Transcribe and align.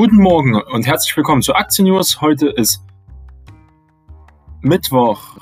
Guten 0.00 0.16
Morgen 0.16 0.54
und 0.54 0.86
herzlich 0.86 1.14
willkommen 1.14 1.42
zu 1.42 1.52
Aktien 1.52 1.86
News. 1.86 2.22
Heute 2.22 2.48
ist 2.48 2.82
Mittwoch. 4.62 5.36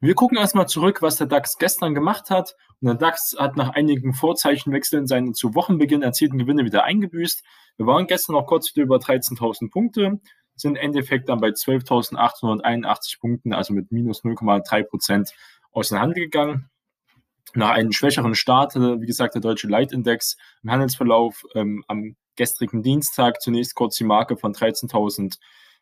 Wir 0.00 0.14
gucken 0.14 0.36
erstmal 0.36 0.68
zurück, 0.68 1.00
was 1.00 1.16
der 1.16 1.26
DAX 1.26 1.56
gestern 1.56 1.94
gemacht 1.94 2.28
hat. 2.28 2.54
Und 2.82 2.88
der 2.88 2.96
DAX 2.96 3.34
hat 3.38 3.56
nach 3.56 3.70
einigen 3.70 4.12
Vorzeichenwechseln 4.12 5.06
seine 5.06 5.32
zu 5.32 5.54
Wochenbeginn 5.54 6.02
erzielten 6.02 6.36
Gewinne 6.36 6.66
wieder 6.66 6.84
eingebüßt. 6.84 7.42
Wir 7.78 7.86
waren 7.86 8.06
gestern 8.06 8.34
noch 8.34 8.44
kurz 8.44 8.76
wieder 8.76 8.84
über 8.84 8.96
13.000 8.96 9.70
Punkte, 9.70 10.20
sind 10.54 10.76
im 10.76 10.82
Endeffekt 10.82 11.30
dann 11.30 11.40
bei 11.40 11.48
12.881 11.48 13.20
Punkten, 13.20 13.54
also 13.54 13.72
mit 13.72 13.90
minus 13.90 14.22
0,3 14.22 14.82
Prozent 14.82 15.30
aus 15.72 15.88
der 15.88 16.00
Hand 16.00 16.14
gegangen 16.14 16.68
nach 17.54 17.70
einem 17.70 17.92
schwächeren 17.92 18.34
Start, 18.34 18.74
wie 18.74 19.06
gesagt, 19.06 19.34
der 19.34 19.42
deutsche 19.42 19.68
Leitindex 19.68 20.36
im 20.62 20.70
Handelsverlauf 20.70 21.44
ähm, 21.54 21.84
am 21.88 22.16
gestrigen 22.36 22.82
Dienstag 22.82 23.40
zunächst 23.40 23.74
kurz 23.74 23.96
die 23.96 24.04
Marke 24.04 24.36
von 24.36 24.52
13.000 24.52 25.38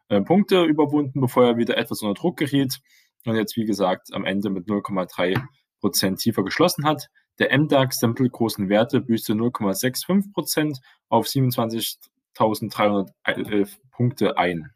äh, 0.09 0.21
Punkte 0.23 0.65
überwunden, 0.65 1.21
bevor 1.21 1.45
er 1.45 1.57
wieder 1.57 1.77
etwas 1.77 2.03
unter 2.03 2.19
Druck 2.19 2.37
geriet 2.37 2.79
und 3.25 3.37
jetzt, 3.37 3.57
wie 3.57 3.65
gesagt, 3.65 4.13
am 4.13 4.25
Ende 4.25 4.51
mit 4.51 4.67
0,3 4.67 5.41
Prozent 5.81 6.21
tiefer 6.21 6.45
geschlossen 6.45 6.85
hat. 6.85 7.09
Der 7.39 7.57
MDAX 7.57 7.99
der 7.99 8.09
mittelgroßen 8.09 8.69
Werte 8.69 9.01
büßte 9.01 9.35
0,65 9.35 10.33
Prozent 10.33 10.81
auf 11.09 11.27
27.311 11.27 13.77
Punkte 13.91 14.39
ein. 14.39 14.71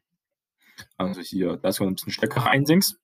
Also 0.96 1.20
hier, 1.20 1.56
das 1.56 1.80
war 1.80 1.86
ein 1.86 1.94
bisschen 1.94 2.12
stärkerer 2.12 2.50
Einsings. 2.50 2.99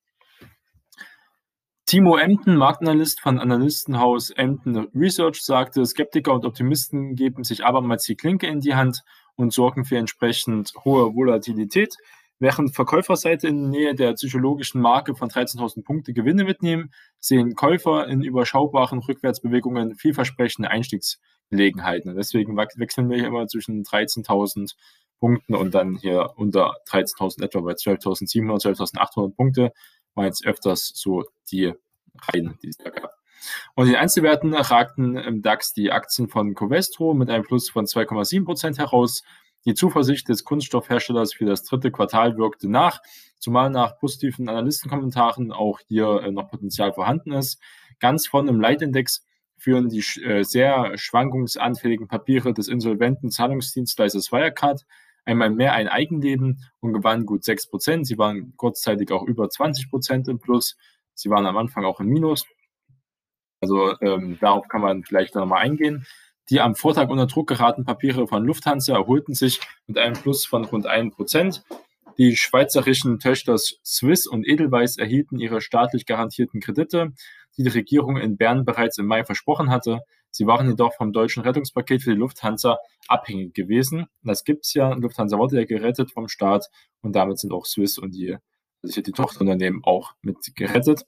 Timo 1.86 2.16
Emden, 2.16 2.56
Marktanalyst 2.56 3.20
von 3.20 3.38
Analystenhaus 3.38 4.30
Emden 4.30 4.88
Research, 4.92 5.40
sagte, 5.40 5.86
Skeptiker 5.86 6.34
und 6.34 6.44
Optimisten 6.44 7.14
geben 7.14 7.44
sich 7.44 7.64
abermals 7.64 8.02
die 8.02 8.16
Klinke 8.16 8.48
in 8.48 8.58
die 8.58 8.74
Hand 8.74 9.04
und 9.36 9.52
sorgen 9.52 9.84
für 9.84 9.96
entsprechend 9.96 10.72
hohe 10.84 11.14
Volatilität, 11.14 11.94
während 12.40 12.74
Verkäuferseite 12.74 13.46
in 13.46 13.70
Nähe 13.70 13.94
der 13.94 14.14
psychologischen 14.14 14.80
Marke 14.80 15.14
von 15.14 15.28
13.000 15.28 15.84
Punkte 15.84 16.12
Gewinne 16.12 16.42
mitnehmen, 16.42 16.92
sehen 17.20 17.54
Käufer 17.54 18.08
in 18.08 18.24
überschaubaren 18.24 18.98
Rückwärtsbewegungen 18.98 19.94
vielversprechende 19.94 20.68
Einstiegsgelegenheiten. 20.68 22.16
Deswegen 22.16 22.56
wechseln 22.56 23.08
wir 23.08 23.18
hier 23.18 23.28
immer 23.28 23.46
zwischen 23.46 23.84
13.000 23.84 24.74
Punkten 25.20 25.54
und 25.54 25.72
dann 25.74 25.96
hier 25.96 26.32
unter 26.34 26.74
13.000 26.88 27.44
etwa 27.44 27.60
bei 27.60 27.72
12.700, 27.72 28.76
12.800 28.76 29.34
Punkte 29.36 29.72
war 30.16 30.24
jetzt 30.24 30.44
öfters 30.46 30.92
so 30.94 31.24
die 31.50 31.72
Reihen, 32.20 32.58
die 32.62 32.68
es 32.68 32.78
da 32.78 32.90
gab. 32.90 33.16
Und 33.74 33.88
in 33.88 33.94
Einzelwerten 33.94 34.54
ragten 34.54 35.16
im 35.16 35.42
DAX 35.42 35.72
die 35.72 35.92
Aktien 35.92 36.28
von 36.28 36.54
Covestro 36.54 37.14
mit 37.14 37.30
einem 37.30 37.44
Plus 37.44 37.70
von 37.70 37.84
2,7 37.84 38.44
Prozent 38.44 38.78
heraus. 38.78 39.22
Die 39.64 39.74
Zuversicht 39.74 40.28
des 40.28 40.44
Kunststoffherstellers 40.44 41.34
für 41.34 41.44
das 41.44 41.62
dritte 41.64 41.90
Quartal 41.90 42.36
wirkte 42.36 42.68
nach, 42.68 43.00
zumal 43.38 43.70
nach 43.70 43.98
positiven 43.98 44.48
Analystenkommentaren 44.48 45.52
auch 45.52 45.80
hier 45.86 46.22
äh, 46.22 46.30
noch 46.30 46.48
Potenzial 46.50 46.92
vorhanden 46.92 47.32
ist. 47.32 47.60
Ganz 47.98 48.26
vorne 48.26 48.50
im 48.50 48.60
Leitindex 48.60 49.24
führen 49.56 49.88
die 49.88 50.04
äh, 50.22 50.42
sehr 50.42 50.96
schwankungsanfälligen 50.96 52.08
Papiere 52.08 52.54
des 52.54 52.68
insolventen 52.68 53.30
Zahlungsdienstleisters 53.30 54.30
Wirecard 54.30 54.86
einmal 55.26 55.50
mehr 55.50 55.74
ein 55.74 55.88
Eigenleben 55.88 56.64
und 56.80 56.94
gewannen 56.94 57.26
gut 57.26 57.44
6 57.44 57.68
Prozent. 57.68 58.06
Sie 58.06 58.16
waren 58.16 58.54
kurzzeitig 58.56 59.12
auch 59.12 59.24
über 59.24 59.50
20 59.50 59.90
Prozent 59.90 60.28
im 60.28 60.38
Plus. 60.38 60.76
Sie 61.14 61.28
waren 61.28 61.46
am 61.46 61.56
Anfang 61.56 61.84
auch 61.84 62.00
im 62.00 62.06
Minus. 62.06 62.46
Also 63.60 63.98
ähm, 64.00 64.38
darauf 64.40 64.68
kann 64.68 64.80
man 64.80 65.02
vielleicht 65.02 65.34
nochmal 65.34 65.62
eingehen. 65.62 66.06
Die 66.48 66.60
am 66.60 66.76
Vortag 66.76 67.08
unter 67.08 67.26
Druck 67.26 67.48
geraten 67.48 67.84
Papiere 67.84 68.28
von 68.28 68.44
Lufthansa 68.44 68.94
erholten 68.94 69.34
sich 69.34 69.60
mit 69.86 69.98
einem 69.98 70.14
Plus 70.14 70.46
von 70.46 70.64
rund 70.64 70.86
1 70.86 71.14
Prozent. 71.14 71.64
Die 72.18 72.36
schweizerischen 72.36 73.18
Töchter 73.18 73.58
Swiss 73.58 74.26
und 74.26 74.46
Edelweiss 74.46 74.96
erhielten 74.96 75.38
ihre 75.38 75.60
staatlich 75.60 76.06
garantierten 76.06 76.60
Kredite, 76.60 77.12
die 77.56 77.64
die 77.64 77.68
Regierung 77.68 78.16
in 78.16 78.36
Bern 78.36 78.64
bereits 78.64 78.96
im 78.98 79.06
Mai 79.06 79.24
versprochen 79.24 79.70
hatte. 79.70 80.00
Sie 80.36 80.46
waren 80.46 80.68
jedoch 80.68 80.94
vom 80.94 81.12
deutschen 81.12 81.42
Rettungspaket 81.42 82.02
für 82.02 82.10
die 82.10 82.18
Lufthansa 82.18 82.78
abhängig 83.08 83.54
gewesen. 83.54 84.06
Das 84.22 84.44
gibt 84.44 84.66
es 84.66 84.74
ja. 84.74 84.92
Lufthansa 84.92 85.38
wurde 85.38 85.56
ja 85.56 85.64
gerettet 85.64 86.12
vom 86.12 86.28
Staat 86.28 86.66
und 87.00 87.16
damit 87.16 87.38
sind 87.38 87.52
auch 87.52 87.64
Swiss 87.64 87.98
und 87.98 88.14
die, 88.14 88.36
also 88.82 89.00
die 89.00 89.12
Tochterunternehmen 89.12 89.82
auch 89.84 90.12
mit 90.20 90.36
gerettet. 90.54 91.04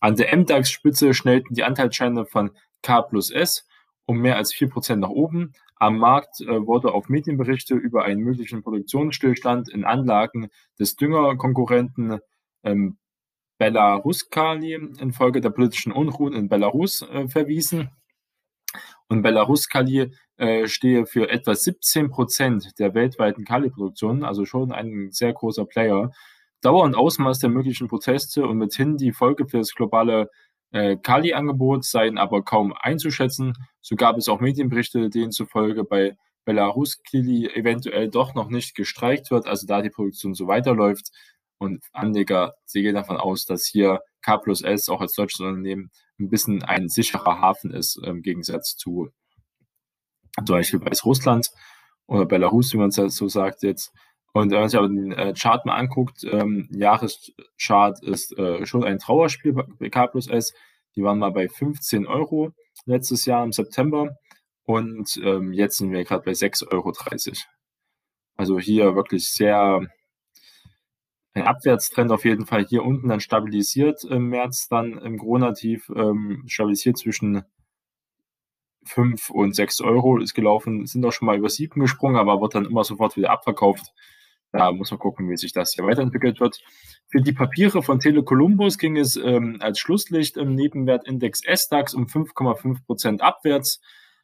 An 0.00 0.16
der 0.16 0.34
MDAX-Spitze 0.34 1.12
schnellten 1.12 1.54
die 1.54 1.64
Anteilsscheine 1.64 2.24
von 2.24 2.50
K 2.82 3.02
plus 3.02 3.30
S 3.30 3.66
um 4.06 4.20
mehr 4.20 4.36
als 4.36 4.54
4% 4.54 4.96
nach 4.96 5.10
oben. 5.10 5.52
Am 5.74 5.98
Markt 5.98 6.40
äh, 6.40 6.66
wurde 6.66 6.94
auf 6.94 7.08
Medienberichte 7.08 7.74
über 7.74 8.04
einen 8.04 8.22
möglichen 8.22 8.62
Produktionsstillstand 8.62 9.68
in 9.68 9.84
Anlagen 9.84 10.48
des 10.78 10.96
Düngerkonkurrenten 10.96 12.20
ähm, 12.62 12.98
Belaruskali 13.58 14.74
infolge 14.74 15.40
der 15.40 15.50
politischen 15.50 15.92
Unruhen 15.92 16.34
in 16.34 16.48
Belarus 16.48 17.02
äh, 17.02 17.28
verwiesen. 17.28 17.90
Und 19.08 19.22
Belarus 19.22 19.68
Kali 19.68 20.10
äh, 20.36 20.66
stehe 20.66 21.06
für 21.06 21.30
etwa 21.30 21.54
17 21.54 22.10
Prozent 22.10 22.78
der 22.78 22.94
weltweiten 22.94 23.44
Kali-Produktion, 23.44 24.24
also 24.24 24.44
schon 24.44 24.72
ein 24.72 25.10
sehr 25.12 25.32
großer 25.32 25.64
Player. 25.64 26.12
Dauer 26.60 26.82
und 26.84 26.96
Ausmaß 26.96 27.38
der 27.38 27.50
möglichen 27.50 27.88
Proteste 27.88 28.46
und 28.46 28.58
mithin 28.58 28.96
die 28.96 29.12
Folge 29.12 29.46
für 29.46 29.58
das 29.58 29.74
globale 29.74 30.30
äh, 30.72 30.96
Kali-Angebot 30.96 31.84
seien 31.84 32.18
aber 32.18 32.42
kaum 32.42 32.74
einzuschätzen. 32.78 33.54
So 33.80 33.96
gab 33.96 34.16
es 34.16 34.28
auch 34.28 34.40
Medienberichte, 34.40 35.08
denen 35.10 35.30
zufolge 35.30 35.84
bei 35.84 36.16
Belarus 36.44 37.02
Kili 37.02 37.46
eventuell 37.54 38.08
doch 38.08 38.34
noch 38.34 38.48
nicht 38.48 38.74
gestreikt 38.74 39.30
wird, 39.30 39.46
also 39.46 39.66
da 39.66 39.82
die 39.82 39.90
Produktion 39.90 40.34
so 40.34 40.46
weiterläuft. 40.46 41.10
Und 41.58 41.84
Anleger, 41.92 42.54
sie 42.64 42.82
gehen 42.82 42.94
davon 42.94 43.16
aus, 43.16 43.44
dass 43.44 43.66
hier 43.66 44.00
K 44.22 44.36
plus 44.38 44.62
S 44.62 44.88
auch 44.88 45.00
als 45.00 45.14
deutsches 45.14 45.40
Unternehmen 45.40 45.90
ein 46.18 46.28
bisschen 46.28 46.62
ein 46.62 46.88
sicherer 46.88 47.40
Hafen 47.40 47.72
ist 47.72 47.98
im 48.02 48.22
Gegensatz 48.22 48.76
zu 48.76 49.10
zum 50.44 50.56
Beispiel 50.56 50.84
Weißrussland 50.84 51.48
oder 52.06 52.26
Belarus, 52.26 52.72
wie 52.72 52.78
man 52.78 52.90
es 52.90 52.96
so 52.96 53.28
sagt 53.28 53.62
jetzt. 53.62 53.92
Und 54.32 54.50
wenn 54.50 54.60
man 54.60 54.68
sich 54.68 54.78
aber 54.78 54.88
den 54.88 55.12
äh, 55.12 55.32
Chart 55.32 55.64
mal 55.64 55.76
anguckt, 55.76 56.24
ähm, 56.24 56.68
Jahreschart 56.70 58.02
ist 58.02 58.36
äh, 58.36 58.66
schon 58.66 58.84
ein 58.84 58.98
Trauerspiel 58.98 59.54
bei 59.54 59.88
K 59.88 60.06
plus 60.08 60.28
S. 60.28 60.52
Die 60.94 61.02
waren 61.02 61.18
mal 61.18 61.30
bei 61.30 61.48
15 61.48 62.06
Euro 62.06 62.52
letztes 62.84 63.24
Jahr 63.24 63.42
im 63.44 63.52
September 63.52 64.16
und 64.64 65.18
ähm, 65.22 65.52
jetzt 65.52 65.78
sind 65.78 65.90
wir 65.90 66.04
gerade 66.04 66.24
bei 66.24 66.32
6,30 66.32 66.72
Euro. 66.72 66.92
Also 68.36 68.58
hier 68.58 68.94
wirklich 68.94 69.28
sehr 69.28 69.86
ein 71.36 71.46
Abwärtstrend 71.46 72.10
auf 72.10 72.24
jeden 72.24 72.46
Fall 72.46 72.64
hier 72.64 72.82
unten 72.82 73.08
dann 73.08 73.20
stabilisiert 73.20 74.04
im 74.04 74.28
März, 74.28 74.68
dann 74.68 74.98
im 74.98 75.18
Corona-Tief 75.18 75.92
ähm, 75.94 76.44
stabilisiert 76.46 76.98
zwischen 76.98 77.44
5 78.84 79.30
und 79.30 79.54
6 79.54 79.80
Euro 79.82 80.18
ist 80.18 80.34
gelaufen, 80.34 80.86
sind 80.86 81.04
auch 81.04 81.12
schon 81.12 81.26
mal 81.26 81.36
über 81.36 81.48
7 81.48 81.80
gesprungen, 81.80 82.16
aber 82.16 82.40
wird 82.40 82.54
dann 82.54 82.64
immer 82.64 82.84
sofort 82.84 83.16
wieder 83.16 83.30
abverkauft. 83.30 83.92
Da 84.52 84.72
muss 84.72 84.90
man 84.90 85.00
gucken, 85.00 85.28
wie 85.28 85.36
sich 85.36 85.52
das 85.52 85.72
hier 85.72 85.84
weiterentwickelt 85.84 86.40
wird. 86.40 86.62
Für 87.08 87.20
die 87.20 87.32
Papiere 87.32 87.82
von 87.82 88.00
Tele 88.00 88.22
Columbus 88.22 88.78
ging 88.78 88.96
es 88.96 89.16
ähm, 89.16 89.58
als 89.60 89.78
Schlusslicht 89.78 90.36
im 90.36 90.54
Nebenwertindex 90.54 91.42
SDAX 91.44 91.94
um 91.94 92.06
5,5 92.06 92.84
Prozent 92.86 93.22
abwärts. 93.22 93.80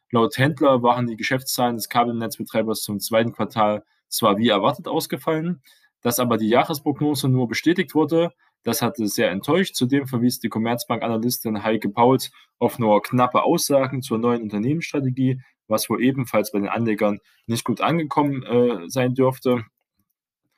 Laut 0.09 0.37
Händler 0.37 0.81
waren 0.81 1.07
die 1.07 1.17
Geschäftszahlen 1.17 1.75
des 1.75 1.89
Kabelnetzbetreibers 1.89 2.81
zum 2.81 2.99
zweiten 2.99 3.33
Quartal 3.33 3.83
zwar 4.07 4.37
wie 4.37 4.49
erwartet 4.49 4.87
ausgefallen, 4.87 5.61
dass 6.03 6.19
aber 6.19 6.37
die 6.37 6.49
Jahresprognose 6.49 7.27
nur 7.27 7.47
bestätigt 7.47 7.95
wurde. 7.95 8.31
Das 8.63 8.81
hatte 8.81 9.07
sehr 9.07 9.31
enttäuscht. 9.31 9.75
Zudem 9.75 10.07
verwies 10.07 10.39
die 10.39 10.49
Commerzbank-Analystin 10.49 11.63
Heike 11.63 11.89
Pauls 11.89 12.31
auf 12.59 12.77
nur 12.77 13.01
knappe 13.01 13.43
Aussagen 13.43 14.01
zur 14.01 14.19
neuen 14.19 14.43
Unternehmensstrategie, 14.43 15.41
was 15.67 15.89
wohl 15.89 16.03
ebenfalls 16.03 16.51
bei 16.51 16.59
den 16.59 16.69
Anlegern 16.69 17.19
nicht 17.47 17.65
gut 17.65 17.81
angekommen 17.81 18.43
äh, 18.43 18.89
sein 18.89 19.15
dürfte. 19.15 19.65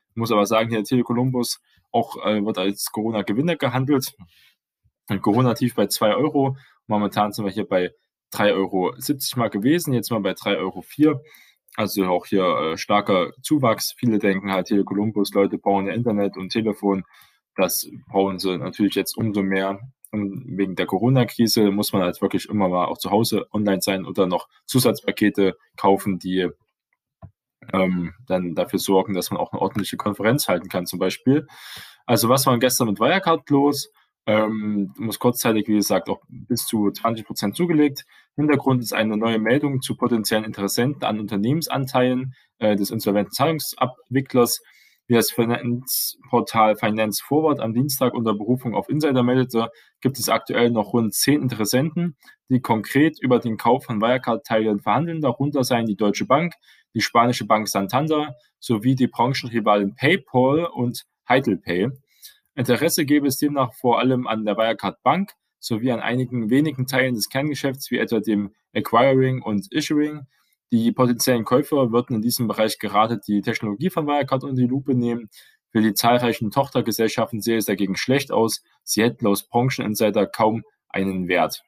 Ich 0.10 0.16
muss 0.16 0.31
aber 0.31 0.46
sagen, 0.46 0.70
hier 0.70 0.84
Tele 0.84 1.04
Columbus 1.04 1.62
auch 1.92 2.18
äh, 2.25 2.44
wird 2.46 2.58
als 2.58 2.92
Corona-Gewinner 2.92 3.56
gehandelt. 3.56 4.16
Ein 5.08 5.22
Corona-Tief 5.22 5.75
bei 5.75 5.88
2 5.88 6.16
Euro. 6.16 6.58
Momentan 6.88 7.31
sind 7.31 7.46
wir 7.46 7.52
hier 7.52 7.68
bei 7.68 7.92
3,70 8.34 8.54
Euro 8.54 8.94
mal 9.40 9.50
gewesen, 9.50 9.94
jetzt 9.94 10.12
mal 10.12 10.20
bei 10.20 10.31
3,04 10.31 10.58
Euro. 10.58 11.22
Also 11.75 12.06
auch 12.06 12.25
hier 12.25 12.44
äh, 12.44 12.77
starker 12.77 13.31
Zuwachs. 13.42 13.94
Viele 13.98 14.19
denken 14.19 14.51
halt, 14.51 14.69
hier 14.69 14.83
Columbus, 14.86 15.33
Leute 15.33 15.57
bauen 15.57 15.88
ja 15.88 15.94
Internet 15.94 16.38
und 16.38 16.50
Telefon. 16.50 17.04
Das 17.56 17.89
brauchen 18.10 18.39
sie 18.39 18.57
natürlich 18.57 18.95
jetzt 18.95 19.18
umso 19.18 19.44
mehr. 19.44 19.80
Und 20.12 20.57
wegen 20.57 20.75
der 20.75 20.86
Corona-Krise 20.86 21.72
muss 21.72 21.92
man 21.92 22.01
halt 22.01 22.22
wirklich 22.22 22.48
immer 22.48 22.69
mal 22.69 22.86
auch 22.86 22.98
zu 22.98 23.12
Hause 23.12 23.48
online 23.51 23.81
sein 23.81 24.06
oder 24.06 24.27
noch 24.27 24.48
Zusatzpakete 24.66 25.57
kaufen, 25.75 26.19
die 26.19 26.50
ähm, 27.74 28.13
dann 28.27 28.56
dafür 28.56 28.80
sorgen, 28.80 29.13
dass 29.13 29.31
man 29.31 29.39
auch 29.39 29.51
eine 29.51 29.62
ordentliche 29.62 29.98
Konferenz 29.98 30.48
halten 30.48 30.69
kann, 30.69 30.86
zum 30.86 31.00
Beispiel. 31.00 31.48
Also 32.06 32.30
was 32.30 32.45
war 32.45 32.57
gestern 32.60 32.88
mit 32.88 33.00
Wirecard 33.00 33.50
los? 33.50 33.92
Ähm, 34.25 34.94
muss 34.98 35.19
kurzzeitig, 35.19 35.68
wie 35.68 35.75
gesagt, 35.75 36.10
auch 36.10 36.22
bis 36.27 36.66
zu 36.66 36.92
20 36.92 37.25
Prozent 37.25 37.56
zugelegt. 37.56 38.06
Hintergrund 38.36 38.81
ist 38.81 38.94
eine 38.94 39.18
neue 39.18 39.39
Meldung 39.39 39.81
zu 39.81 39.95
potenziellen 39.95 40.45
Interessenten 40.45 41.04
an 41.04 41.19
Unternehmensanteilen 41.19 42.33
äh, 42.57 42.75
des 42.75 42.89
insolventen 42.89 43.33
Zahlungsabwicklers. 43.33 44.62
Wie 45.07 45.13
das 45.13 45.30
Finanzportal 45.30 46.75
Finance 46.77 47.24
Forward 47.24 47.60
am 47.60 47.75
Dienstag 47.75 48.16
unter 48.16 48.33
Berufung 48.33 48.74
auf 48.74 48.89
Insider 48.89 49.22
meldete, 49.22 49.69
gibt 50.01 50.18
es 50.18 50.30
aktuell 50.30 50.72
noch 50.72 50.94
rund 50.94 51.13
zehn 51.13 51.44
Interessenten, 51.44 52.18
die 52.50 52.60
konkret 52.60 53.22
über 53.22 53.38
den 53.38 53.57
Kauf 53.57 53.86
von 53.86 54.01
Wirecard-Teilen 54.01 54.80
verhandeln. 54.80 55.22
Darunter 55.22 55.63
seien 55.63 55.86
die 55.86 55.95
Deutsche 55.95 56.25
Bank, 56.25 56.54
die 56.95 57.01
spanische 57.01 57.45
Bank 57.45 57.68
Santander 57.68 58.33
sowie 58.60 58.95
die 58.95 59.06
Branchenrivalen 59.06 59.94
PayPal 59.94 60.66
und 60.66 61.04
HeidelPay. 61.30 61.92
Interesse 62.56 63.06
gäbe 63.06 63.28
es 63.28 63.38
demnach 63.38 63.74
vor 63.74 64.00
allem 64.00 64.28
an 64.28 64.46
der 64.46 64.57
Wirecard 64.57 65.04
Bank 65.04 65.34
sowie 65.60 65.92
an 65.92 66.00
einigen 66.00 66.50
wenigen 66.50 66.88
Teilen 66.88 67.16
des 67.16 67.30
Kerngeschäfts, 67.30 67.92
wie 67.92 67.98
etwa 67.98 68.19
dem 68.19 68.54
Acquiring 68.74 69.42
und 69.42 69.72
Issuing. 69.72 70.28
Die 70.72 70.92
potenziellen 70.92 71.44
Käufer 71.44 71.92
würden 71.92 72.18
in 72.18 72.22
diesem 72.22 72.48
Bereich 72.48 72.80
gerade 72.80 73.19
die 73.19 73.42
Technologie 73.42 73.90
von 73.90 74.07
Wirecard 74.07 74.44
unter 74.44 74.56
die 74.56 74.68
Lupe 74.68 74.96
nehmen. 74.96 75.30
Für 75.72 75.81
die 75.81 75.94
zahlreichen 75.94 76.52
Tochtergesellschaften 76.52 77.42
sehe 77.42 77.57
es 77.57 77.66
dagegen 77.66 77.98
schlecht 77.98 78.31
aus. 78.31 78.63
Sie 78.84 79.04
hätten 79.04 79.28
aus 79.28 79.48
Brancheninsider 79.48 80.25
kaum 80.25 80.63
einen 80.88 81.28
Wert. 81.28 81.63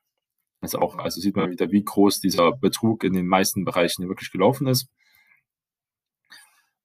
Also 0.62 0.80
auch, 0.80 0.98
also 0.98 1.20
sieht 1.20 1.36
man 1.36 1.52
wieder, 1.52 1.72
wie 1.72 1.84
groß 1.84 2.22
dieser 2.22 2.52
Betrug 2.54 3.04
in 3.04 3.14
den 3.14 3.28
meisten 3.28 3.66
Bereichen 3.66 4.08
wirklich 4.08 4.32
gelaufen 4.32 4.68
ist. 4.68 4.88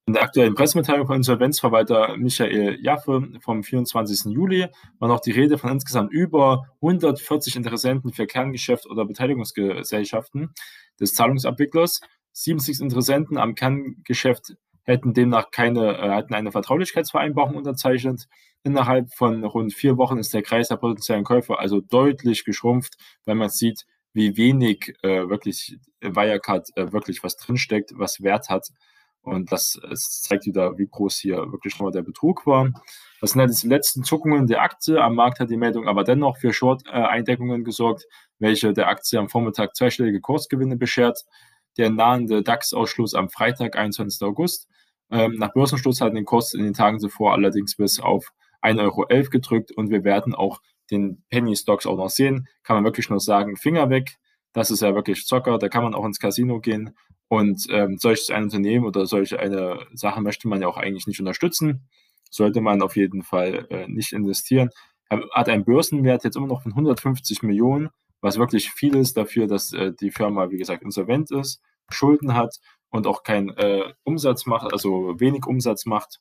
In 0.05 0.11
der 0.11 0.23
aktuellen 0.23 0.53
Pressemitteilung 0.53 1.07
von 1.07 1.15
Insolvenzverwalter 1.15 2.17
Michael 2.17 2.77
Jaffe 2.81 3.29
vom 3.39 3.63
24. 3.63 4.33
Juli 4.33 4.67
war 4.99 5.07
noch 5.07 5.21
die 5.21 5.31
Rede 5.31 5.57
von 5.57 5.71
insgesamt 5.71 6.11
über 6.11 6.67
140 6.81 7.55
Interessenten 7.55 8.11
für 8.11 8.27
Kerngeschäft 8.27 8.85
oder 8.85 9.05
Beteiligungsgesellschaften 9.05 10.53
des 10.99 11.13
Zahlungsabwicklers. 11.13 12.01
70 12.33 12.81
Interessenten 12.81 13.37
am 13.37 13.55
Kerngeschäft 13.55 14.57
hätten 14.83 15.13
demnach 15.13 15.51
keine, 15.51 15.97
äh, 15.97 16.33
eine 16.33 16.51
Vertraulichkeitsvereinbarung 16.51 17.55
unterzeichnet. 17.55 18.27
Innerhalb 18.63 19.13
von 19.13 19.41
rund 19.45 19.73
vier 19.73 19.95
Wochen 19.95 20.17
ist 20.17 20.33
der 20.33 20.41
Kreis 20.41 20.67
der 20.67 20.75
potenziellen 20.75 21.23
Käufer 21.23 21.59
also 21.59 21.79
deutlich 21.79 22.43
geschrumpft, 22.43 22.97
weil 23.23 23.35
man 23.35 23.49
sieht, 23.49 23.85
wie 24.11 24.35
wenig 24.35 24.95
äh, 25.01 25.29
wirklich 25.29 25.77
Wirecard 26.01 26.67
äh, 26.75 26.91
wirklich 26.91 27.23
was 27.23 27.37
drinsteckt, 27.37 27.93
was 27.95 28.21
Wert 28.21 28.49
hat. 28.49 28.67
Und 29.23 29.53
das, 29.53 29.79
das 29.89 30.21
zeigt 30.21 30.45
wieder, 30.45 30.77
wie 30.77 30.87
groß 30.87 31.17
hier 31.17 31.37
wirklich 31.51 31.75
nochmal 31.75 31.93
der 31.93 32.01
Betrug 32.01 32.45
war. 32.45 32.69
Das 33.21 33.31
sind 33.31 33.41
halt 33.41 33.63
die 33.63 33.67
letzten 33.67 34.03
Zuckungen 34.03 34.47
der 34.47 34.61
Aktie. 34.61 35.01
Am 35.01 35.15
Markt 35.15 35.39
hat 35.39 35.49
die 35.49 35.57
Meldung 35.57 35.87
aber 35.87 36.03
dennoch 36.03 36.37
für 36.37 36.51
Short-Eindeckungen 36.51 37.63
gesorgt, 37.63 38.05
welche 38.39 38.73
der 38.73 38.89
Aktie 38.89 39.17
am 39.17 39.29
Vormittag 39.29 39.77
zweistellige 39.77 40.19
Kursgewinne 40.19 40.75
beschert. 40.75 41.23
Der 41.77 41.89
nahende 41.89 42.43
DAX-Ausschluss 42.43 43.15
am 43.15 43.29
Freitag, 43.29 43.77
21. 43.77 44.21
August. 44.27 44.67
Ähm, 45.09 45.35
nach 45.37 45.53
Börsenschluss 45.53 46.01
hat 46.01 46.13
den 46.13 46.25
Kurs 46.25 46.53
in 46.53 46.63
den 46.63 46.73
Tagen 46.73 46.99
zuvor 46.99 47.31
allerdings 47.31 47.77
bis 47.77 48.01
auf 48.01 48.33
1,11 48.61 48.79
Euro 48.79 49.29
gedrückt 49.29 49.71
und 49.71 49.89
wir 49.89 50.03
werden 50.03 50.35
auch 50.35 50.61
den 50.91 51.23
Penny 51.29 51.55
Stocks 51.55 51.85
auch 51.85 51.97
noch 51.97 52.09
sehen. 52.09 52.47
Kann 52.63 52.75
man 52.75 52.83
wirklich 52.83 53.09
nur 53.09 53.21
sagen, 53.21 53.55
Finger 53.55 53.89
weg. 53.89 54.17
Das 54.51 54.69
ist 54.69 54.81
ja 54.81 54.93
wirklich 54.93 55.25
Zocker, 55.25 55.57
da 55.57 55.69
kann 55.69 55.83
man 55.83 55.95
auch 55.95 56.05
ins 56.05 56.19
Casino 56.19 56.59
gehen 56.59 56.93
und 57.33 57.65
ähm, 57.71 57.97
solches 57.97 58.29
ein 58.29 58.43
Unternehmen 58.43 58.85
oder 58.85 59.07
solche 59.07 59.39
eine 59.39 59.87
Sache 59.93 60.21
möchte 60.21 60.47
man 60.47 60.61
ja 60.61 60.67
auch 60.67 60.77
eigentlich 60.77 61.07
nicht 61.07 61.19
unterstützen. 61.19 61.89
Sollte 62.29 62.61
man 62.61 62.83
auf 62.83 62.95
jeden 62.95 63.23
Fall 63.23 63.65
äh, 63.71 63.87
nicht 63.87 64.13
investieren. 64.13 64.69
Hat 65.09 65.49
einen 65.49 65.65
Börsenwert 65.65 66.23
jetzt 66.23 66.35
immer 66.35 66.45
noch 66.45 66.61
von 66.61 66.73
150 66.73 67.41
Millionen, 67.41 67.89
was 68.21 68.37
wirklich 68.37 68.69
viel 68.69 68.95
ist 68.95 69.17
dafür, 69.17 69.47
dass 69.47 69.73
äh, 69.73 69.93
die 69.99 70.11
Firma, 70.11 70.51
wie 70.51 70.57
gesagt, 70.57 70.83
insolvent 70.83 71.31
ist, 71.31 71.59
Schulden 71.89 72.35
hat 72.35 72.59
und 72.89 73.07
auch 73.07 73.23
keinen 73.23 73.49
äh, 73.57 73.81
Umsatz 74.03 74.45
macht, 74.45 74.71
also 74.71 75.19
wenig 75.19 75.47
Umsatz 75.47 75.87
macht, 75.87 76.19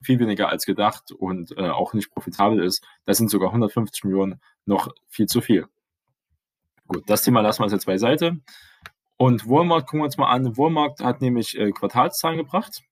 viel 0.00 0.20
weniger 0.20 0.50
als 0.50 0.66
gedacht 0.66 1.10
und 1.10 1.50
äh, 1.58 1.68
auch 1.68 1.94
nicht 1.94 2.12
profitabel 2.12 2.62
ist. 2.62 2.86
Das 3.06 3.18
sind 3.18 3.28
sogar 3.28 3.48
150 3.48 4.04
Millionen 4.04 4.40
noch 4.66 4.94
viel 5.08 5.26
zu 5.26 5.40
viel. 5.40 5.66
Gut, 6.86 7.02
das 7.08 7.24
Thema 7.24 7.40
lassen 7.40 7.64
wir 7.64 7.70
jetzt 7.70 7.86
beiseite. 7.86 8.38
Und 9.18 9.48
Walmart 9.48 9.86
gucken 9.86 10.00
wir 10.00 10.04
uns 10.04 10.16
mal 10.16 10.30
an. 10.30 10.56
Walmart 10.56 11.00
hat 11.00 11.20
nämlich 11.20 11.58
äh, 11.58 11.72
Quartalszahlen 11.72 12.38
gebracht. 12.38 12.82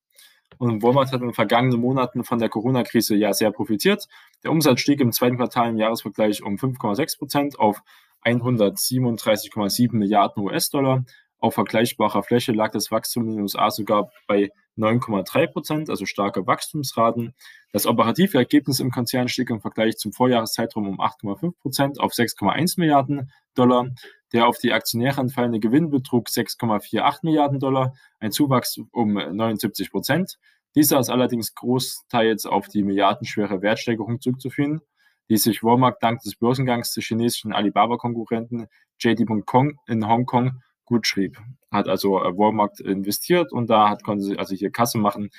Und 0.58 0.82
Walmart 0.82 1.12
hat 1.12 1.20
in 1.20 1.28
den 1.28 1.34
vergangenen 1.34 1.80
Monaten 1.80 2.24
von 2.24 2.38
der 2.38 2.48
Corona-Krise 2.48 3.14
ja 3.14 3.32
sehr 3.32 3.52
profitiert. 3.52 4.08
Der 4.42 4.50
Umsatz 4.50 4.80
stieg 4.80 5.00
im 5.00 5.12
zweiten 5.12 5.36
Quartal 5.36 5.70
im 5.70 5.76
Jahresvergleich 5.76 6.42
um 6.42 6.56
5,6 6.56 7.18
Prozent 7.18 7.58
auf 7.60 7.82
137,7 8.24 9.94
Milliarden 9.94 10.42
US-Dollar. 10.42 11.04
Auf 11.38 11.54
vergleichbarer 11.54 12.24
Fläche 12.24 12.52
lag 12.52 12.72
das 12.72 12.90
Wachstum 12.90 13.24
in 13.24 13.32
den 13.32 13.42
USA 13.42 13.70
sogar 13.70 14.10
bei 14.26 14.50
9,3 14.76 15.46
Prozent, 15.46 15.90
also 15.90 16.06
starke 16.06 16.46
Wachstumsraten. 16.46 17.34
Das 17.72 17.86
operative 17.86 18.38
Ergebnis 18.38 18.80
im 18.80 18.90
Konzern 18.90 19.28
stieg 19.28 19.50
im 19.50 19.60
Vergleich 19.60 19.96
zum 19.96 20.12
Vorjahreszeitraum 20.12 20.88
um 20.88 21.00
8,5 21.00 21.52
Prozent 21.60 22.00
auf 22.00 22.12
6,1 22.12 22.78
Milliarden 22.78 23.30
Dollar. 23.54 23.88
Der 24.32 24.46
auf 24.46 24.58
die 24.58 24.72
Aktionäre 24.72 25.20
anfallende 25.20 25.60
Gewinn 25.60 25.90
betrug 25.90 26.28
6,48 26.28 27.20
Milliarden 27.22 27.60
Dollar, 27.60 27.94
ein 28.18 28.32
Zuwachs 28.32 28.78
um 28.92 29.14
79 29.14 29.90
Prozent. 29.90 30.38
Dieser 30.74 31.00
ist 31.00 31.08
allerdings 31.08 31.54
großteils 31.54 32.44
auf 32.44 32.68
die 32.68 32.82
milliardenschwere 32.82 33.62
Wertsteigerung 33.62 34.20
zurückzuführen, 34.20 34.82
die 35.30 35.38
sich 35.38 35.62
Walmart 35.62 36.02
dank 36.02 36.20
des 36.20 36.36
Börsengangs 36.36 36.92
des 36.92 37.04
chinesischen 37.04 37.52
Alibaba-Konkurrenten 37.52 38.66
JD.com 38.98 39.78
in 39.86 40.06
Hongkong 40.06 40.60
gut 40.86 41.06
schrieb. 41.06 41.38
Hat 41.70 41.88
also 41.88 42.22
äh, 42.22 42.36
Walmart 42.36 42.80
investiert 42.80 43.52
und 43.52 43.68
da 43.68 43.90
hat, 43.90 44.02
konnte 44.02 44.24
sie 44.24 44.38
also 44.38 44.54
hier 44.54 44.70
Kasse 44.70 44.96
machen. 44.96 45.30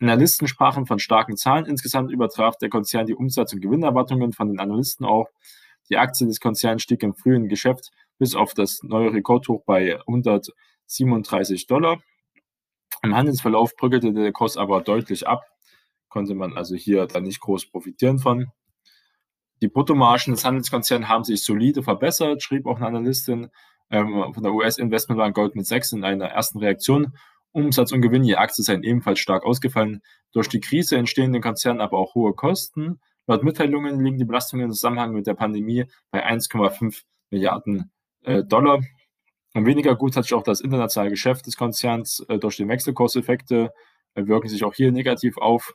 Analysten 0.00 0.46
sprachen 0.46 0.86
von 0.86 0.98
starken 0.98 1.36
Zahlen. 1.36 1.64
Insgesamt 1.64 2.12
übertraf 2.12 2.56
der 2.58 2.68
Konzern 2.68 3.06
die 3.06 3.14
Umsatz- 3.14 3.54
und 3.54 3.60
Gewinnerwartungen 3.60 4.32
von 4.32 4.48
den 4.48 4.60
Analysten 4.60 5.06
auch. 5.06 5.28
Die 5.88 5.96
Aktie 5.96 6.26
des 6.26 6.40
Konzerns 6.40 6.82
stieg 6.82 7.02
im 7.02 7.14
frühen 7.14 7.48
Geschäft 7.48 7.90
bis 8.18 8.34
auf 8.34 8.52
das 8.52 8.82
neue 8.82 9.12
Rekordhoch 9.12 9.64
bei 9.64 9.98
137 10.06 11.66
Dollar. 11.66 12.02
Im 13.02 13.14
Handelsverlauf 13.14 13.74
bröckelte 13.76 14.12
der 14.12 14.32
Kurs 14.32 14.56
aber 14.56 14.80
deutlich 14.82 15.26
ab. 15.26 15.44
Konnte 16.08 16.34
man 16.34 16.56
also 16.56 16.74
hier 16.74 17.06
dann 17.06 17.22
nicht 17.22 17.40
groß 17.40 17.70
profitieren 17.70 18.18
von. 18.18 18.50
Die 19.60 19.68
Bruttomargen 19.68 20.34
des 20.34 20.44
Handelskonzerns 20.44 21.08
haben 21.08 21.24
sich 21.24 21.42
solide 21.42 21.82
verbessert, 21.82 22.42
schrieb 22.42 22.66
auch 22.66 22.76
eine 22.76 22.86
Analystin 22.86 23.50
ähm, 23.90 24.32
von 24.34 24.42
der 24.42 24.52
US-Investmentbank 24.52 25.34
Goldman 25.34 25.64
Sachs 25.64 25.92
in 25.92 26.04
einer 26.04 26.26
ersten 26.26 26.58
Reaktion. 26.58 27.16
Umsatz 27.52 27.92
und 27.92 28.02
Gewinn 28.02 28.24
je 28.24 28.36
Aktie 28.36 28.62
seien 28.62 28.82
ebenfalls 28.82 29.18
stark 29.18 29.44
ausgefallen. 29.44 30.02
Durch 30.32 30.48
die 30.48 30.60
Krise 30.60 30.96
entstehen 30.96 31.32
den 31.32 31.42
Konzernen 31.42 31.80
aber 31.80 31.98
auch 31.98 32.14
hohe 32.14 32.34
Kosten. 32.34 33.00
Laut 33.26 33.42
Mitteilungen 33.42 34.02
liegen 34.04 34.18
die 34.18 34.24
Belastungen 34.24 34.66
im 34.66 34.72
Zusammenhang 34.72 35.12
mit 35.12 35.26
der 35.26 35.34
Pandemie 35.34 35.86
bei 36.10 36.26
1,5 36.26 37.02
Milliarden 37.30 37.90
äh, 38.22 38.44
Dollar. 38.44 38.80
Und 39.54 39.66
weniger 39.66 39.96
gut 39.96 40.16
hat 40.16 40.24
sich 40.24 40.34
auch 40.34 40.42
das 40.42 40.60
internationale 40.60 41.10
Geschäft 41.10 41.46
des 41.46 41.56
Konzerns 41.56 42.24
äh, 42.28 42.38
durch 42.38 42.56
die 42.56 42.68
Wechselkurseffekte 42.68 43.72
äh, 44.14 44.26
wirken 44.26 44.48
sich 44.48 44.64
auch 44.64 44.74
hier 44.74 44.92
negativ 44.92 45.38
auf 45.38 45.74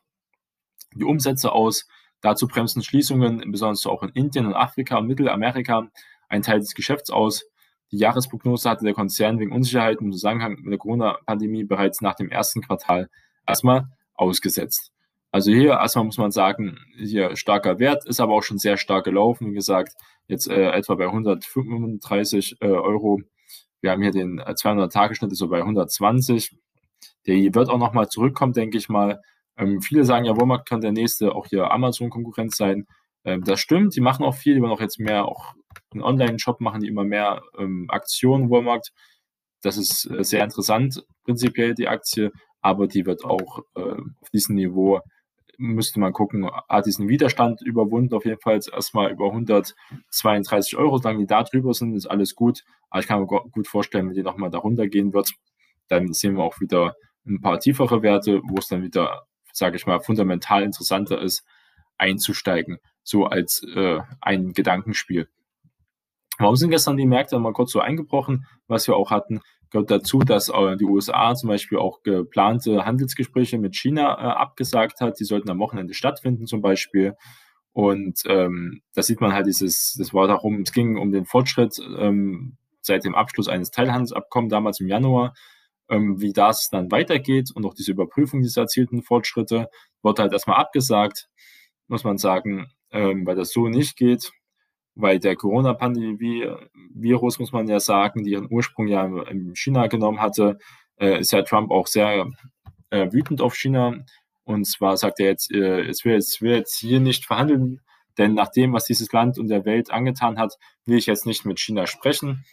die 0.96 1.03
Umsätze 1.03 1.51
aus. 1.51 1.88
Dazu 2.22 2.48
bremsen 2.48 2.84
Schließungen, 2.84 3.51
besonders 3.51 3.86
auch 3.86 4.03
in 4.03 4.10
Indien 4.10 4.46
und 4.46 4.53
Afrika 4.53 4.98
und 4.98 5.08
Mittelamerika, 5.08 5.89
einen 6.29 6.43
Teil 6.43 6.60
des 6.60 6.74
Geschäfts 6.74 7.10
aus. 7.10 7.43
Die 7.94 8.00
Jahresprognose 8.00 8.72
hatte 8.72 8.86
der 8.86 8.96
Konzern 8.96 9.38
wegen 9.38 9.52
Unsicherheiten 9.52 10.08
im 10.08 10.12
Zusammenhang 10.14 10.56
mit 10.64 10.72
der 10.72 10.80
Corona-Pandemie 10.80 11.64
bereits 11.64 12.02
nach 12.02 12.16
dem 12.16 12.32
ersten 12.32 12.64
Quartal 12.64 13.08
erstmal 13.46 13.88
ausgesetzt. 14.16 14.92
Also 15.30 15.52
hier 15.52 15.74
erstmal 15.74 16.06
muss 16.06 16.18
man 16.18 16.32
sagen, 16.32 16.80
hier 16.98 17.36
starker 17.36 17.78
Wert, 17.78 18.04
ist 18.08 18.20
aber 18.20 18.34
auch 18.34 18.42
schon 18.42 18.58
sehr 18.58 18.78
stark 18.78 19.06
gelaufen. 19.06 19.52
Wie 19.52 19.54
gesagt, 19.54 19.94
jetzt 20.28 20.48
äh, 20.48 20.72
etwa 20.72 20.96
bei 20.96 21.06
135 21.06 22.58
äh, 22.62 22.66
Euro. 22.66 23.22
Wir 23.82 23.92
haben 23.92 24.02
hier 24.02 24.12
den 24.12 24.42
200-Tage-Schnitt, 24.42 25.30
äh, 25.30 25.34
ist 25.34 25.38
so 25.38 25.50
bei 25.50 25.60
120. 25.60 26.58
Der 27.28 27.36
wird 27.54 27.70
auch 27.70 27.78
nochmal 27.78 28.10
zurückkommen, 28.10 28.54
denke 28.54 28.80
ich 28.80 28.90
mal. 28.90 29.22
Ähm, 29.56 29.82
viele 29.82 30.04
sagen 30.04 30.26
ja, 30.26 30.36
Walmart 30.36 30.68
kann 30.68 30.82
der 30.82 30.94
nächste 30.94 31.36
auch 31.36 31.46
hier 31.46 31.70
Amazon-Konkurrenz 31.70 32.58
sein. 32.58 32.88
Ähm, 33.24 33.44
das 33.44 33.60
stimmt, 33.60 33.96
die 33.96 34.02
machen 34.02 34.26
auch 34.26 34.34
viel, 34.34 34.56
die 34.56 34.62
wollen 34.62 34.72
auch 34.72 34.82
jetzt 34.82 35.00
mehr, 35.00 35.26
auch 35.26 35.54
einen 35.94 36.04
Online-Shop 36.04 36.62
machen, 36.62 36.82
die 36.82 36.88
immer 36.88 37.04
mehr 37.04 37.42
ähm, 37.58 37.86
Aktionen, 37.90 38.50
Walmart. 38.50 38.90
Das 39.62 39.78
ist 39.78 40.10
äh, 40.12 40.24
sehr 40.24 40.44
interessant, 40.44 41.04
prinzipiell 41.24 41.74
die 41.74 41.88
Aktie, 41.88 42.32
aber 42.62 42.88
die 42.88 43.06
wird 43.06 43.26
auch 43.26 43.60
äh, 43.76 43.82
auf 44.22 44.30
diesem 44.32 44.56
Niveau 44.56 45.02
müsste 45.58 46.00
man 46.00 46.14
gucken, 46.14 46.50
hat 46.68 46.86
diesen 46.86 47.08
Widerstand 47.08 47.62
überwunden, 47.62 48.14
auf 48.16 48.26
jeden 48.26 48.40
Fall 48.40 48.60
erstmal 48.72 49.12
über 49.12 49.28
132 49.28 50.78
Euro, 50.78 50.98
solange 50.98 51.20
die 51.20 51.28
da 51.28 51.44
drüber 51.44 51.74
sind, 51.74 51.96
ist 51.96 52.08
alles 52.08 52.36
gut. 52.36 52.64
Aber 52.90 53.02
ich 53.02 53.08
kann 53.08 53.20
mir 53.22 53.28
gut 53.28 53.68
vorstellen, 53.68 54.08
wenn 54.08 54.16
die 54.16 54.24
nochmal 54.24 54.50
darunter 54.50 54.88
gehen 54.88 55.14
wird, 55.14 55.32
dann 55.88 56.14
sehen 56.14 56.36
wir 56.36 56.44
auch 56.44 56.60
wieder 56.60 56.96
ein 57.26 57.42
paar 57.42 57.60
tiefere 57.60 58.02
Werte, 58.02 58.42
wo 58.44 58.58
es 58.58 58.68
dann 58.68 58.84
wieder, 58.84 59.26
sage 59.52 59.78
ich 59.78 59.86
mal, 59.86 60.00
fundamental 60.00 60.64
interessanter 60.64 61.22
ist, 61.22 61.46
einzusteigen. 61.98 62.80
so 63.04 63.26
als 63.26 63.64
äh, 63.76 64.00
ein 64.22 64.54
Gedankenspiel. 64.54 65.28
Warum 66.40 66.56
sind 66.56 66.72
gestern 66.72 66.98
die 66.98 67.06
Märkte 67.06 67.38
mal 67.40 67.54
kurz 67.54 67.72
so 67.72 67.80
eingebrochen, 67.80 68.46
was 68.68 68.88
wir 68.88 68.96
auch 68.96 69.12
hatten? 69.12 69.42
Gehört 69.70 69.92
dazu, 69.92 70.20
dass 70.20 70.50
äh, 70.50 70.78
die 70.78 70.86
USA 70.86 71.36
zum 71.36 71.50
Beispiel 71.50 71.78
auch 71.78 72.04
geplante 72.04 72.86
Handelsgespräche 72.86 73.58
mit 73.58 73.75
China 73.75 74.13
äh, 74.13 74.34
abgesagt 74.34 75.02
hat. 75.02 75.20
Die 75.20 75.25
sollten 75.25 75.50
am 75.50 75.60
Wochenende 75.60 75.94
stattfinden 75.94 76.46
zum 76.46 76.62
Beispiel. 76.62 77.16
Und 77.72 78.22
ähm, 78.28 78.82
da 78.94 79.02
sieht 79.02 79.20
man 79.20 79.34
halt 79.34 79.48
dieses, 79.48 79.96
das 79.98 80.13
war 80.13 80.28
darum, 80.28 80.62
es 80.62 80.72
ging 80.72 80.98
um 80.98 81.12
den 81.12 81.25
Fortschritt 81.25 81.80
ähm, 81.98 82.58
seit 82.82 83.04
dem 83.04 83.16
Abschluss 83.16 83.48
eines 83.48 83.72
Teilhandelsabkommens 83.72 84.52
damals 84.52 84.80
im 84.80 84.88
Januar, 84.88 85.34
ähm, 85.90 86.22
wie 86.22 86.34
das 86.34 86.70
dann 86.70 86.92
weitergeht 86.92 87.50
und 87.54 87.66
auch 87.66 87.74
diese 87.74 87.92
Überprüfung 87.92 88.42
dieser 88.42 88.62
erzielten 88.62 89.02
Fortschritte 89.02 89.70
wird 90.04 90.20
halt 90.20 90.34
erstmal 90.34 90.58
abgesagt, 90.58 91.30
muss 91.88 92.04
man 92.04 92.18
sagen, 92.18 92.68
ähm, 92.92 93.25
weil 93.25 93.36
das 93.36 93.52
so 93.52 93.68
nicht 93.68 93.98
geht 93.98 94.32
weil 94.96 95.20
der 95.20 95.36
Corona-Pandemie-Virus, 95.36 97.40
muss 97.40 97.52
man 97.52 97.68
ja 97.68 97.80
sagen, 97.80 98.24
die 98.24 98.32
ihren 98.32 98.52
Ursprung 98.52 98.88
ja 98.88 99.06
in 99.06 99.56
China 99.56 99.88
genommen 99.88 100.22
hatte, 100.22 100.60
äh, 101.00 101.20
ist 101.20 101.32
ja 101.32 101.42
Trump 101.42 101.72
auch 101.72 101.88
sehr 101.88 102.30
äh, 102.90 103.12
wütend 103.12 103.42
auf 103.42 103.56
China. 103.56 104.04
Und 104.44 104.66
zwar 104.66 104.98
sagt 104.98 105.20
er 105.20 105.28
jetzt, 105.28 105.52
äh, 105.52 105.82
es 105.82 106.06
will 106.06 106.14
jetzt, 106.14 106.42
will 106.42 106.56
jetzt 106.56 106.78
hier 106.78 107.00
nicht 107.00 107.26
verhandeln, 107.26 107.82
denn 108.18 108.34
nach 108.34 108.52
dem, 108.52 108.74
was 108.74 108.86
dieses 108.86 109.12
Land 109.12 109.40
und 109.40 109.48
der 109.48 109.66
Welt 109.66 109.92
angetan 109.92 110.38
hat, 110.38 110.56
will 110.86 110.98
ich 110.98 111.08
jetzt 111.08 111.26
nicht 111.26 111.46
mit 111.46 111.60
China 111.60 111.88
sprechen. 111.88 112.46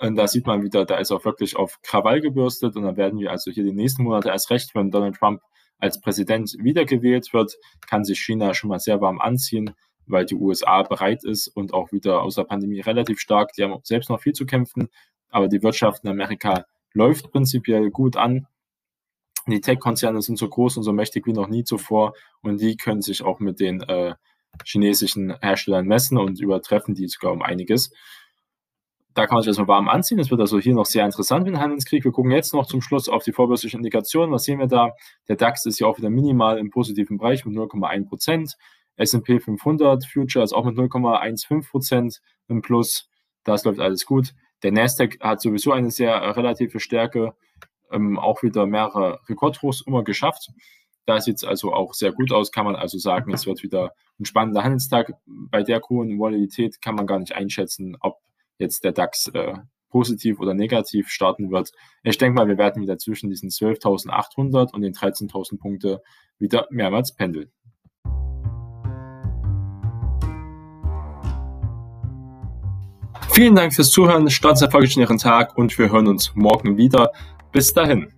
Und 0.00 0.16
da 0.16 0.28
sieht 0.28 0.46
man 0.46 0.62
wieder, 0.62 0.84
da 0.84 0.98
ist 0.98 1.10
auch 1.10 1.24
wirklich 1.24 1.56
auf 1.56 1.78
Krawall 1.82 2.20
gebürstet. 2.20 2.76
Und 2.76 2.84
dann 2.84 2.96
werden 2.96 3.18
wir 3.18 3.30
also 3.30 3.50
hier 3.50 3.64
die 3.64 3.72
nächsten 3.72 4.04
Monate 4.04 4.28
erst 4.28 4.50
recht, 4.50 4.74
wenn 4.74 4.90
Donald 4.90 5.16
Trump 5.16 5.40
als 5.78 6.00
Präsident 6.00 6.54
wiedergewählt 6.58 7.32
wird, 7.32 7.54
kann 7.86 8.04
sich 8.04 8.20
China 8.20 8.52
schon 8.52 8.68
mal 8.68 8.80
sehr 8.80 9.00
warm 9.00 9.20
anziehen 9.20 9.74
weil 10.08 10.24
die 10.24 10.34
USA 10.34 10.82
bereit 10.82 11.24
ist 11.24 11.48
und 11.48 11.72
auch 11.72 11.92
wieder 11.92 12.22
aus 12.22 12.34
der 12.36 12.44
Pandemie 12.44 12.80
relativ 12.80 13.20
stark. 13.20 13.52
Die 13.52 13.62
haben 13.62 13.78
selbst 13.82 14.10
noch 14.10 14.20
viel 14.20 14.32
zu 14.32 14.46
kämpfen, 14.46 14.88
aber 15.30 15.48
die 15.48 15.62
Wirtschaft 15.62 16.04
in 16.04 16.10
Amerika 16.10 16.64
läuft 16.92 17.30
prinzipiell 17.30 17.90
gut 17.90 18.16
an. 18.16 18.46
Die 19.46 19.60
Tech-Konzerne 19.60 20.20
sind 20.20 20.38
so 20.38 20.48
groß 20.48 20.76
und 20.76 20.82
so 20.82 20.92
mächtig 20.92 21.26
wie 21.26 21.32
noch 21.32 21.48
nie 21.48 21.64
zuvor 21.64 22.14
und 22.42 22.60
die 22.60 22.76
können 22.76 23.00
sich 23.00 23.22
auch 23.22 23.40
mit 23.40 23.60
den 23.60 23.80
äh, 23.82 24.14
chinesischen 24.64 25.34
Herstellern 25.40 25.86
messen 25.86 26.18
und 26.18 26.40
übertreffen 26.40 26.94
die 26.94 27.08
sogar 27.08 27.32
um 27.32 27.42
einiges. 27.42 27.90
Da 29.14 29.26
kann 29.26 29.36
man 29.36 29.42
sich 29.42 29.48
erstmal 29.48 29.68
warm 29.68 29.88
anziehen. 29.88 30.20
Es 30.20 30.30
wird 30.30 30.40
also 30.40 30.60
hier 30.60 30.74
noch 30.74 30.86
sehr 30.86 31.04
interessant 31.04 31.44
mit 31.44 31.54
dem 31.54 31.60
Handelskrieg. 31.60 32.04
Wir 32.04 32.12
gucken 32.12 32.30
jetzt 32.30 32.54
noch 32.54 32.66
zum 32.66 32.80
Schluss 32.80 33.08
auf 33.08 33.24
die 33.24 33.32
vorbörslichen 33.32 33.78
Indikationen. 33.78 34.32
Was 34.32 34.44
sehen 34.44 34.60
wir 34.60 34.68
da? 34.68 34.92
Der 35.26 35.36
DAX 35.36 35.66
ist 35.66 35.80
ja 35.80 35.86
auch 35.86 35.98
wieder 35.98 36.10
minimal 36.10 36.58
im 36.58 36.70
positiven 36.70 37.18
Bereich 37.18 37.44
mit 37.44 37.56
0,1 37.56 38.06
Prozent. 38.06 38.56
S&P 38.98 39.40
500 39.40 40.04
Future 40.06 40.44
ist 40.44 40.52
auch 40.52 40.64
mit 40.64 40.76
0,15 40.76 41.68
Prozent 41.68 42.20
im 42.48 42.62
Plus. 42.62 43.08
Das 43.44 43.64
läuft 43.64 43.80
alles 43.80 44.04
gut. 44.04 44.34
Der 44.62 44.72
Nasdaq 44.72 45.18
hat 45.20 45.40
sowieso 45.40 45.72
eine 45.72 45.90
sehr 45.90 46.14
äh, 46.14 46.30
relative 46.30 46.80
Stärke, 46.80 47.34
ähm, 47.90 48.18
auch 48.18 48.42
wieder 48.42 48.66
mehrere 48.66 49.20
Rekordhochs 49.28 49.82
immer 49.86 50.02
geschafft. 50.04 50.50
Da 51.06 51.20
sieht 51.20 51.36
es 51.36 51.44
also 51.44 51.72
auch 51.72 51.94
sehr 51.94 52.12
gut 52.12 52.32
aus, 52.32 52.52
kann 52.52 52.66
man 52.66 52.76
also 52.76 52.98
sagen, 52.98 53.32
es 53.32 53.46
wird 53.46 53.62
wieder 53.62 53.94
ein 54.20 54.26
spannender 54.26 54.64
Handelstag. 54.64 55.14
Bei 55.26 55.62
der 55.62 55.80
hohen 55.88 56.18
Volatilität 56.18 56.82
kann 56.82 56.96
man 56.96 57.06
gar 57.06 57.18
nicht 57.18 57.34
einschätzen, 57.34 57.96
ob 58.00 58.18
jetzt 58.58 58.84
der 58.84 58.92
DAX 58.92 59.28
äh, 59.28 59.54
positiv 59.88 60.40
oder 60.40 60.54
negativ 60.54 61.08
starten 61.08 61.50
wird. 61.50 61.70
Ich 62.02 62.18
denke 62.18 62.34
mal, 62.34 62.48
wir 62.48 62.58
werden 62.58 62.82
wieder 62.82 62.98
zwischen 62.98 63.30
diesen 63.30 63.48
12.800 63.48 64.74
und 64.74 64.82
den 64.82 64.92
13.000 64.92 65.58
Punkte 65.58 66.02
wieder 66.38 66.66
mehrmals 66.70 67.14
pendeln. 67.14 67.50
Vielen 73.38 73.54
Dank 73.54 73.72
fürs 73.72 73.92
Zuhören, 73.92 74.28
starten 74.30 74.64
erfolgreichen 74.64 74.98
Ihren 74.98 75.18
Tag 75.18 75.56
und 75.56 75.78
wir 75.78 75.92
hören 75.92 76.08
uns 76.08 76.32
morgen 76.34 76.76
wieder. 76.76 77.12
Bis 77.52 77.72
dahin. 77.72 78.08